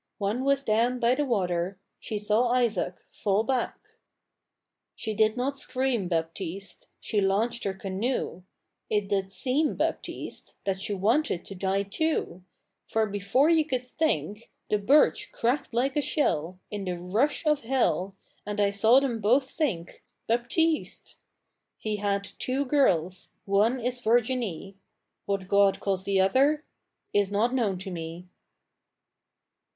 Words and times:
One 0.17 0.43
was 0.43 0.63
down 0.63 0.99
by 0.99 1.13
the 1.13 1.25
water, 1.25 1.77
She 1.99 2.17
saw 2.17 2.53
Isaàc 2.55 2.95
Fall 3.11 3.43
back. 3.43 3.77
She 4.95 5.13
did 5.13 5.37
not 5.37 5.57
scream, 5.59 6.07
Baptiste, 6.07 6.87
She 6.99 7.21
launched 7.21 7.65
her 7.65 7.75
canoe; 7.75 8.41
It 8.89 9.07
did 9.09 9.31
seem, 9.31 9.75
Baptiste, 9.75 10.55
That 10.63 10.81
she 10.81 10.95
wanted 10.95 11.45
to 11.45 11.53
die 11.53 11.83
too, 11.83 12.43
For 12.87 13.05
before 13.05 13.51
you 13.51 13.63
could 13.63 13.85
think 13.85 14.49
The 14.71 14.79
birch 14.79 15.31
cracked 15.31 15.71
like 15.71 15.95
a 15.95 16.01
shell 16.01 16.57
In 16.71 16.85
the 16.85 16.97
rush 16.97 17.45
of 17.45 17.61
hell, 17.61 18.15
And 18.43 18.59
I 18.59 18.71
saw 18.71 18.99
them 18.99 19.21
both 19.21 19.43
sink 19.43 20.03
Baptiste! 20.25 21.17
He 21.77 21.97
had 21.97 22.23
two 22.39 22.65
girls, 22.65 23.29
One 23.45 23.79
is 23.79 24.01
Virginie; 24.01 24.77
What 25.27 25.47
God 25.47 25.79
calls 25.79 26.05
the 26.05 26.19
other 26.19 26.63
Is 27.13 27.31
not 27.31 27.53
known 27.53 27.77
to 27.77 27.91
me. 27.91 28.27